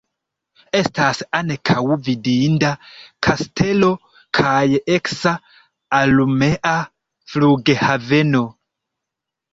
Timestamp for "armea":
5.99-6.75